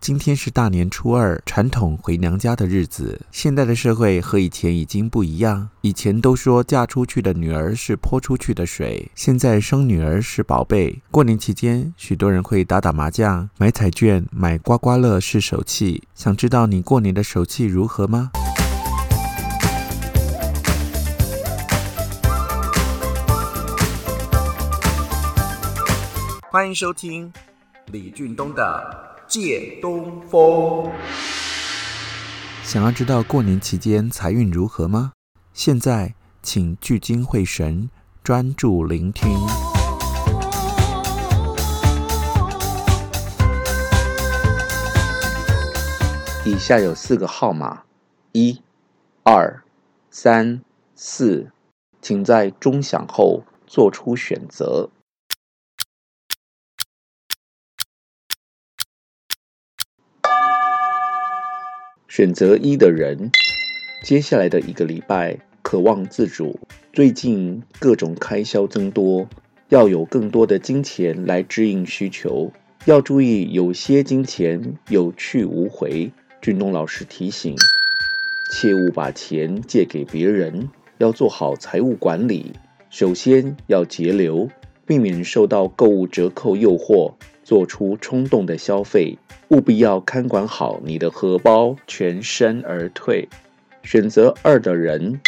[0.00, 3.20] 今天是大年初二，传统回娘家的日子。
[3.30, 5.68] 现在的社会和以前已经不一样。
[5.82, 11.02] 以前都说嫁出去的女儿是泼出去的水，现在生女儿是宝贝。
[11.10, 16.02] 过年期间，许多人会打打麻将、买彩券、买刮刮乐试手气。
[16.14, 18.30] 想知道你过年的手气如何吗？
[26.50, 27.30] 欢迎收听
[27.92, 29.09] 李俊东的。
[29.30, 30.90] 借东风。
[32.64, 35.12] 想要知道过年期间财运如何吗？
[35.54, 37.88] 现在请聚精会神，
[38.24, 39.30] 专注聆听。
[46.44, 47.84] 以下有四个号码：
[48.32, 48.60] 一、
[49.22, 49.62] 二、
[50.10, 50.60] 三、
[50.96, 51.52] 四，
[52.02, 54.90] 请在钟响后做出选择。
[62.10, 63.30] 选择一的人，
[64.02, 66.58] 接下来的一个礼拜渴望自主。
[66.92, 69.28] 最近各种开销增多，
[69.68, 72.50] 要有更多的金钱来支应需求。
[72.86, 76.10] 要注意，有些金钱有去无回。
[76.42, 77.54] 俊东老师提醒，
[78.52, 80.68] 切勿把钱借给别人，
[80.98, 82.54] 要做好财务管理。
[82.90, 84.48] 首先要节流，
[84.84, 87.14] 避免受到购物折扣诱惑，
[87.50, 89.18] 做出冲动的消费。
[89.48, 93.28] 务必要看管好你的荷包，全身而退。
[93.82, 95.20] 选择二的人，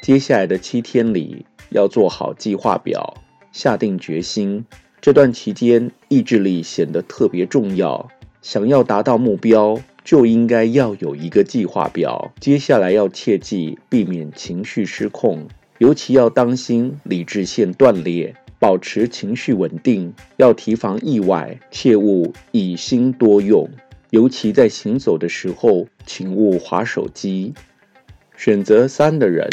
[0.00, 3.18] 接下来的七天里要做好计划表，
[3.52, 4.64] 下定决心。
[5.02, 8.08] 这段期间意志力显得特别重要。
[8.40, 12.32] 想要达到目标，就应该要有一个计划表。
[12.40, 18.34] 接下来要切记避免情绪失控，尤其要当心理智线断裂。
[18.62, 23.68] 保持情绪稳定，要提防意外，切勿一心多用。
[24.10, 27.54] 尤其在行走的时候，请勿滑手机。
[28.36, 29.48] 选择三的人，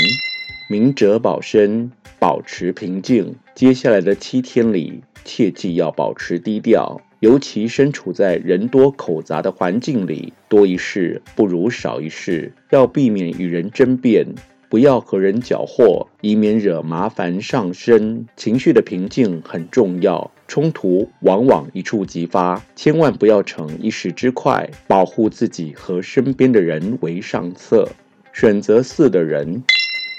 [0.69, 3.33] 明哲保身，保持平静。
[3.55, 7.02] 接下来的七天里，切记要保持低调。
[7.19, 14.27] 尤其身处在人多口杂的环境里，多一事不如少一事，要避免与人争辩。
[14.69, 18.27] 不要和人搅和，以免惹麻烦上身。
[18.37, 24.69] 情绪的平静很重要，冲突往往一触即发，千万不要逞一时之快。
[24.87, 27.89] 保护自己和身边的人为上策。
[28.31, 29.63] 选择四的人，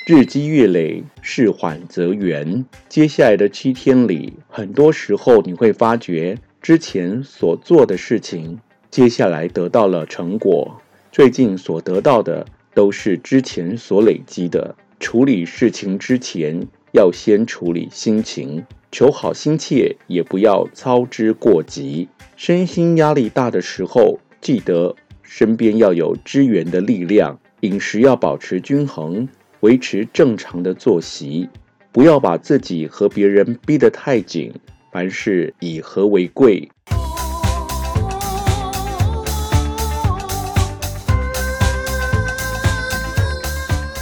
[0.08, 2.66] 日积月累，事缓则圆。
[2.88, 8.58] 接下来的七天里，很多时候你会发觉之前所做的事情，
[8.90, 10.80] 接下来得到了成果。
[11.12, 12.44] 最近所得到的。
[12.74, 14.74] 都是之前所累积的。
[14.98, 22.08] 处理事情之前，要先处理心情，求好心切，也不要操之过急。
[22.36, 27.38] 身心压力大的时候，记得身边要有支援的力量。
[27.60, 29.28] 饮食要保持均衡，
[29.60, 31.48] 维持正常的作息，
[31.92, 34.52] 不要把自己和别人逼得太紧。
[34.92, 36.70] 凡事以和为贵。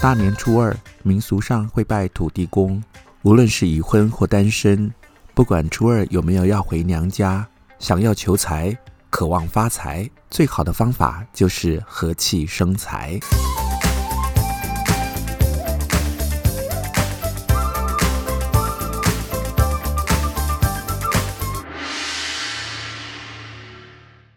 [0.00, 2.81] 大年初二，民俗上会拜土地公。
[3.22, 4.88] 无论是已婚或单身，
[5.34, 7.44] 不管初二有没有要回娘家，
[7.81, 8.78] 想要求财、
[9.10, 13.19] 渴望发财，最好的方法就是和气生财。